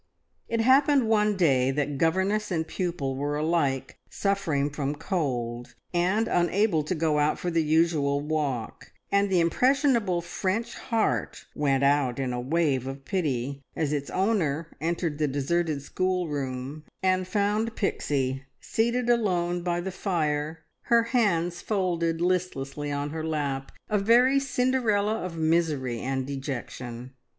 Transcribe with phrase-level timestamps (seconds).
[0.49, 6.81] It happened one day that governess and pupil were alike suffering from cold and unable
[6.85, 12.33] to go out for the usual walk, and the impressionable French heart went out in
[12.33, 19.07] a wave of pity, as its owner entered the deserted schoolroom and found Pixie seated
[19.07, 25.37] alone by the fire, her hands folded listlessly on her lap, a very Cinderella of
[25.37, 27.11] misery and dejection.